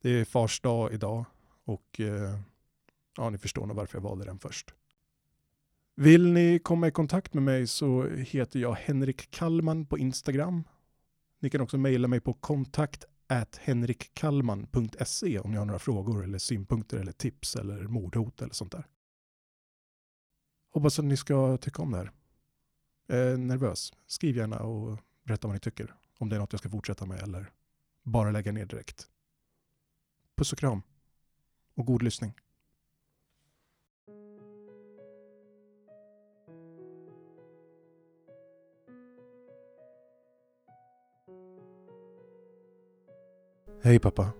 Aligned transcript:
det 0.00 0.10
är 0.10 0.24
fars 0.24 0.60
dag 0.60 0.92
idag 0.92 1.24
och 1.64 2.00
uh, 2.00 2.38
ja, 3.16 3.30
ni 3.30 3.38
förstår 3.38 3.66
nog 3.66 3.76
varför 3.76 3.98
jag 3.98 4.02
valde 4.02 4.24
den 4.24 4.38
först. 4.38 4.74
Vill 5.94 6.32
ni 6.32 6.58
komma 6.58 6.88
i 6.88 6.90
kontakt 6.90 7.34
med 7.34 7.42
mig 7.42 7.66
så 7.66 8.08
heter 8.08 8.60
jag 8.60 8.74
Henrik 8.74 9.30
Kallman 9.30 9.86
på 9.86 9.98
Instagram. 9.98 10.64
Ni 11.38 11.50
kan 11.50 11.60
också 11.60 11.78
mejla 11.78 12.08
mig 12.08 12.20
på 12.20 12.34
kontakt 12.34 13.04
henrikkallman.se 13.58 15.38
om 15.38 15.50
ni 15.50 15.56
har 15.56 15.64
några 15.64 15.78
frågor 15.78 16.24
eller 16.24 16.38
synpunkter 16.38 16.96
eller 16.96 17.12
tips 17.12 17.56
eller 17.56 17.82
mordhot 17.82 18.42
eller 18.42 18.54
sånt 18.54 18.72
där. 18.72 18.86
Hoppas 20.72 20.98
att 20.98 21.04
ni 21.04 21.16
ska 21.16 21.56
tycka 21.56 21.82
om 21.82 21.90
det 21.90 21.98
här. 21.98 22.10
Jag 23.06 23.18
är 23.18 23.36
nervös. 23.36 23.92
Skriv 24.06 24.36
gärna 24.36 24.58
och 24.58 24.98
berätta 25.22 25.48
vad 25.48 25.54
ni 25.54 25.60
tycker. 25.60 25.94
Om 26.18 26.28
det 26.28 26.36
är 26.36 26.40
något 26.40 26.52
jag 26.52 26.60
ska 26.60 26.70
fortsätta 26.70 27.06
med 27.06 27.22
eller 27.22 27.50
bara 28.02 28.30
lägga 28.30 28.52
ner 28.52 28.66
direkt. 28.66 29.08
Puss 30.36 30.52
och 30.52 30.58
kram. 30.58 30.82
Och 31.74 31.86
god 31.86 32.02
lyssning. 32.02 32.34
Hej 43.82 43.98
pappa. 43.98 44.32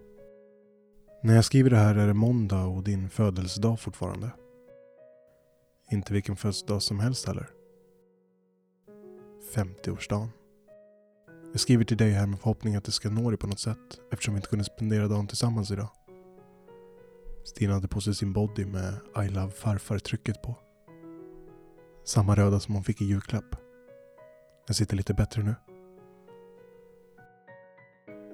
När 1.22 1.34
jag 1.34 1.44
skriver 1.44 1.71
det 1.71 1.77
här 1.77 1.94
är 1.94 2.06
det 2.06 2.15
måndag 2.15 2.65
och 2.65 2.84
din 2.84 3.10
födelsedag 3.10 3.81
fortfarande. 3.81 4.31
Inte 5.91 6.12
vilken 6.12 6.37
födelsedag 6.37 6.82
som 6.82 7.00
helst 7.00 7.27
heller. 7.27 7.50
50-årsdagen. 9.54 10.28
Jag 11.53 11.61
skriver 11.61 11.84
till 11.84 11.97
dig 11.97 12.11
här 12.11 12.27
med 12.27 12.38
förhoppning 12.38 12.77
att 12.77 12.84
det 12.84 12.93
ska 12.93 13.11
nå 13.11 13.31
dig 13.31 13.38
på 13.38 13.47
något 13.47 13.61
sätt 13.61 14.00
eftersom 14.12 14.34
vi 14.34 14.38
inte 14.38 14.49
kunde 14.49 14.65
spendera 14.65 15.09
dagen 15.09 15.27
tillsammans 15.27 15.71
idag. 15.71 15.88
Stina 17.44 17.75
hade 17.75 17.88
på 17.88 18.00
sig 18.00 18.15
sin 18.15 18.33
body 18.33 18.65
med 18.65 18.94
I 19.25 19.28
love 19.28 19.50
farfar-trycket 19.50 20.43
på. 20.43 20.55
Samma 22.05 22.37
röda 22.37 22.60
som 22.60 22.75
hon 22.75 22.84
fick 22.84 23.00
i 23.00 23.05
julklapp. 23.05 23.56
Den 24.66 24.75
sitter 24.75 24.97
lite 24.97 25.15
bättre 25.15 25.43
nu. 25.43 25.55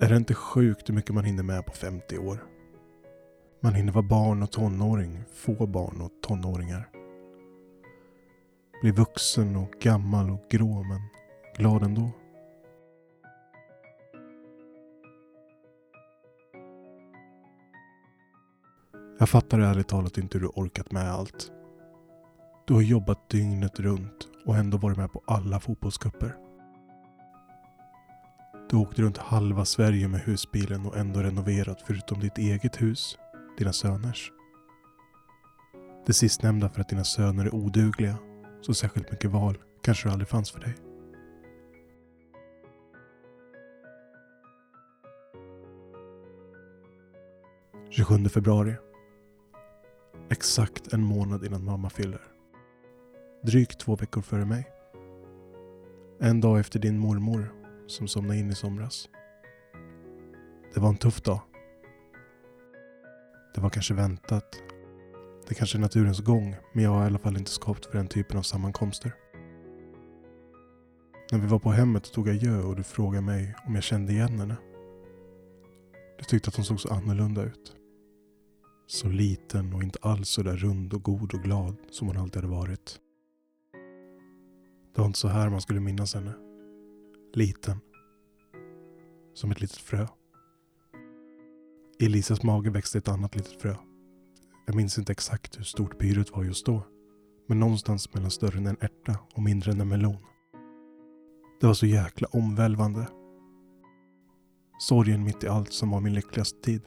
Är 0.00 0.08
det 0.08 0.16
inte 0.16 0.34
sjukt 0.34 0.88
hur 0.88 0.94
mycket 0.94 1.14
man 1.14 1.24
hinner 1.24 1.42
med 1.42 1.66
på 1.66 1.72
50 1.72 2.18
år? 2.18 2.44
Man 3.62 3.74
hinner 3.74 3.92
vara 3.92 4.06
barn 4.06 4.42
och 4.42 4.52
tonåring, 4.52 5.24
få 5.34 5.66
barn 5.66 6.00
och 6.00 6.10
tonåringar. 6.22 6.88
Bli 8.82 8.90
vuxen 8.90 9.56
och 9.56 9.72
gammal 9.80 10.30
och 10.30 10.46
grå 10.50 10.82
men 10.82 11.00
glad 11.56 11.82
ändå. 11.82 12.10
Jag 19.18 19.28
fattar 19.28 19.58
ärligt 19.58 19.88
talat 19.88 20.18
inte 20.18 20.38
hur 20.38 20.42
du 20.42 20.48
orkat 20.48 20.92
med 20.92 21.10
allt. 21.10 21.52
Du 22.66 22.74
har 22.74 22.82
jobbat 22.82 23.30
dygnet 23.30 23.80
runt 23.80 24.28
och 24.46 24.56
ändå 24.56 24.78
varit 24.78 24.96
med 24.96 25.12
på 25.12 25.22
alla 25.26 25.60
fotbollscuper. 25.60 26.36
Du 28.70 28.76
åkte 28.76 29.02
runt 29.02 29.18
halva 29.18 29.64
Sverige 29.64 30.08
med 30.08 30.20
husbilen 30.20 30.86
och 30.86 30.96
ändå 30.96 31.20
renoverat 31.20 31.82
förutom 31.86 32.20
ditt 32.20 32.38
eget 32.38 32.82
hus, 32.82 33.18
dina 33.58 33.72
söners. 33.72 34.32
Det 36.06 36.12
sistnämnda 36.12 36.68
för 36.68 36.80
att 36.80 36.88
dina 36.88 37.04
söner 37.04 37.44
är 37.44 37.54
odugliga, 37.54 38.18
så 38.60 38.74
särskilt 38.74 39.10
mycket 39.10 39.30
val 39.30 39.58
kanske 39.82 40.08
det 40.08 40.12
aldrig 40.12 40.28
fanns 40.28 40.50
för 40.50 40.60
dig. 40.60 40.74
–27 47.90 48.28
februari. 48.28 48.74
Exakt 50.30 50.92
en 50.92 51.02
månad 51.02 51.44
innan 51.44 51.64
mamma 51.64 51.90
fyller. 51.90 52.20
Drygt 53.42 53.80
två 53.80 53.96
veckor 53.96 54.22
före 54.22 54.44
mig. 54.44 54.68
En 56.20 56.40
dag 56.40 56.60
efter 56.60 56.78
din 56.78 56.98
mormor 56.98 57.52
som 57.86 58.08
somnade 58.08 58.38
in 58.38 58.50
i 58.50 58.54
somras. 58.54 59.08
Det 60.74 60.80
var 60.80 60.88
en 60.88 60.96
tuff 60.96 61.22
dag. 61.22 61.40
Det 63.54 63.60
var 63.60 63.70
kanske 63.70 63.94
väntat. 63.94 64.62
Det 65.48 65.54
kanske 65.54 65.78
är 65.78 65.80
naturens 65.80 66.20
gång, 66.20 66.56
men 66.72 66.84
jag 66.84 66.90
har 66.90 67.02
i 67.02 67.06
alla 67.06 67.18
fall 67.18 67.36
inte 67.36 67.50
skapat 67.50 67.86
för 67.86 67.98
den 67.98 68.08
typen 68.08 68.38
av 68.38 68.42
sammankomster. 68.42 69.12
När 71.32 71.38
vi 71.38 71.46
var 71.46 71.58
på 71.58 71.70
hemmet 71.70 72.12
tog 72.12 72.28
jag 72.28 72.36
adjö 72.36 72.62
och 72.62 72.76
du 72.76 72.82
frågade 72.82 73.26
mig 73.26 73.54
om 73.66 73.74
jag 73.74 73.84
kände 73.84 74.12
igen 74.12 74.38
henne. 74.38 74.56
Du 76.18 76.24
tyckte 76.24 76.48
att 76.48 76.56
hon 76.56 76.64
såg 76.64 76.80
så 76.80 76.94
annorlunda 76.94 77.42
ut. 77.42 77.76
Så 78.86 79.08
liten 79.08 79.74
och 79.74 79.82
inte 79.82 79.98
alls 80.02 80.28
så 80.28 80.42
där 80.42 80.56
rund 80.56 80.94
och 80.94 81.02
god 81.02 81.34
och 81.34 81.42
glad 81.42 81.76
som 81.90 82.06
hon 82.08 82.16
alltid 82.16 82.42
hade 82.42 82.54
varit. 82.54 83.00
Det 84.94 85.00
var 85.00 85.06
inte 85.06 85.18
så 85.18 85.28
här 85.28 85.50
man 85.50 85.60
skulle 85.60 85.80
minnas 85.80 86.14
henne. 86.14 86.34
Liten. 87.34 87.80
Som 89.34 89.50
ett 89.50 89.60
litet 89.60 89.78
frö. 89.78 90.06
I 91.98 92.06
Elisas 92.06 92.42
mage 92.42 92.70
växte 92.70 92.98
ett 92.98 93.08
annat 93.08 93.36
litet 93.36 93.60
frö. 93.60 93.76
Jag 94.66 94.76
minns 94.76 94.98
inte 94.98 95.12
exakt 95.12 95.58
hur 95.58 95.64
stort 95.64 95.98
pyret 95.98 96.30
var 96.30 96.44
just 96.44 96.66
då. 96.66 96.82
Men 97.46 97.60
någonstans 97.60 98.14
mellan 98.14 98.30
större 98.30 98.58
än 98.58 98.66
en 98.66 98.76
ärta 98.80 99.18
och 99.34 99.42
mindre 99.42 99.72
än 99.72 99.80
en 99.80 99.88
melon. 99.88 100.16
Det 101.60 101.66
var 101.66 101.74
så 101.74 101.86
jäkla 101.86 102.28
omvälvande. 102.32 103.06
Sorgen 104.78 105.24
mitt 105.24 105.44
i 105.44 105.48
allt 105.48 105.72
som 105.72 105.90
var 105.90 106.00
min 106.00 106.14
lyckligaste 106.14 106.60
tid. 106.60 106.82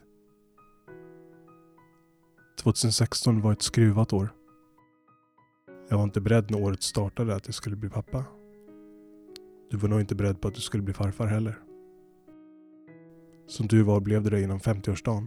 2016 2.60 3.40
var 3.40 3.52
ett 3.52 3.62
skruvat 3.62 4.12
år. 4.12 4.32
Jag 5.88 5.96
var 5.96 6.04
inte 6.04 6.20
beredd 6.20 6.50
när 6.50 6.62
året 6.62 6.82
startade 6.82 7.34
att 7.34 7.46
jag 7.46 7.54
skulle 7.54 7.76
bli 7.76 7.90
pappa. 7.90 8.24
Du 9.70 9.76
var 9.76 9.88
nog 9.88 10.00
inte 10.00 10.14
beredd 10.14 10.40
på 10.40 10.48
att 10.48 10.54
du 10.54 10.60
skulle 10.60 10.82
bli 10.82 10.94
farfar 10.94 11.26
heller. 11.26 11.58
Som 13.46 13.68
tur 13.68 13.82
var 13.82 14.00
blev 14.00 14.22
det 14.22 14.30
det 14.30 14.42
innan 14.42 14.60
50-årsdagen. 14.60 15.26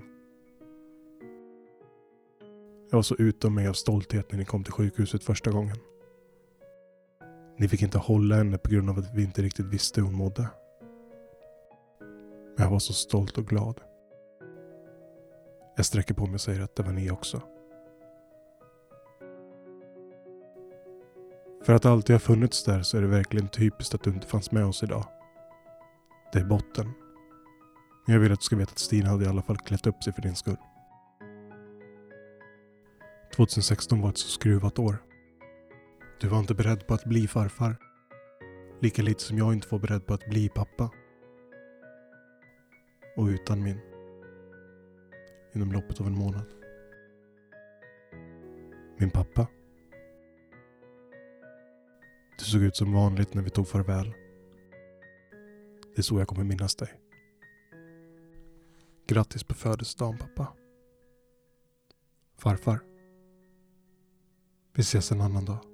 Jag 2.89 2.97
var 2.97 3.03
så 3.03 3.15
utom 3.15 3.55
mig 3.55 3.67
av 3.67 3.73
stolthet 3.73 4.31
när 4.31 4.39
ni 4.39 4.45
kom 4.45 4.63
till 4.63 4.73
sjukhuset 4.73 5.23
första 5.23 5.51
gången. 5.51 5.77
Ni 7.57 7.67
fick 7.67 7.81
inte 7.81 7.97
hålla 7.97 8.35
henne 8.35 8.57
på 8.57 8.69
grund 8.69 8.89
av 8.89 8.97
att 8.99 9.15
vi 9.15 9.23
inte 9.23 9.41
riktigt 9.41 9.65
visste 9.65 10.01
hur 10.01 10.05
hon 10.05 10.17
mådde. 10.17 10.47
Men 12.57 12.63
jag 12.63 12.69
var 12.69 12.79
så 12.79 12.93
stolt 12.93 13.37
och 13.37 13.47
glad. 13.47 13.81
Jag 15.83 15.87
sträcker 15.87 16.13
på 16.13 16.25
mig 16.25 16.33
och 16.33 16.41
säger 16.41 16.61
att 16.61 16.75
det 16.75 16.83
var 16.83 16.91
ni 16.91 17.11
också. 17.11 17.41
För 21.63 21.73
att 21.73 21.85
alltid 21.85 22.13
ha 22.13 22.19
funnits 22.19 22.63
där 22.63 22.81
så 22.81 22.97
är 22.97 23.01
det 23.01 23.07
verkligen 23.07 23.47
typiskt 23.47 23.95
att 23.95 24.03
du 24.03 24.09
inte 24.09 24.27
fanns 24.27 24.51
med 24.51 24.65
oss 24.65 24.83
idag. 24.83 25.05
Det 26.33 26.39
är 26.39 26.45
botten. 26.45 26.93
Men 28.05 28.13
jag 28.13 28.19
vill 28.19 28.31
att 28.31 28.39
du 28.39 28.43
ska 28.43 28.55
veta 28.55 28.71
att 28.71 28.79
Stina 28.79 29.09
hade 29.09 29.25
i 29.25 29.27
alla 29.27 29.41
fall 29.41 29.57
klätt 29.57 29.87
upp 29.87 30.03
sig 30.03 30.13
för 30.13 30.21
din 30.21 30.35
skull. 30.35 30.57
2016 33.35 34.01
var 34.01 34.09
ett 34.09 34.17
så 34.17 34.27
skruvat 34.27 34.79
år. 34.79 34.97
Du 36.21 36.27
var 36.27 36.39
inte 36.39 36.53
beredd 36.53 36.87
på 36.87 36.93
att 36.93 37.05
bli 37.05 37.27
farfar. 37.27 37.77
Lika 38.81 39.01
lite 39.01 39.23
som 39.23 39.37
jag 39.37 39.53
inte 39.53 39.67
var 39.71 39.79
beredd 39.79 40.05
på 40.05 40.13
att 40.13 40.25
bli 40.29 40.49
pappa. 40.49 40.89
Och 43.17 43.25
utan 43.25 43.63
min. 43.63 43.92
Inom 45.55 45.71
loppet 45.71 46.01
av 46.01 46.07
en 46.07 46.17
månad. 46.17 46.45
Min 48.97 49.09
pappa. 49.09 49.47
Du 52.39 52.45
såg 52.45 52.61
ut 52.61 52.75
som 52.75 52.93
vanligt 52.93 53.33
när 53.33 53.41
vi 53.41 53.49
tog 53.49 53.67
farväl. 53.67 54.13
Det 55.95 55.97
är 55.99 56.03
så 56.03 56.19
jag 56.19 56.27
kommer 56.27 56.43
minnas 56.43 56.75
dig. 56.75 56.99
Grattis 59.07 59.43
på 59.43 59.53
födelsedagen 59.53 60.17
pappa. 60.17 60.47
Farfar. 62.37 62.79
Vi 64.73 64.81
ses 64.81 65.11
en 65.11 65.21
annan 65.21 65.45
dag. 65.45 65.72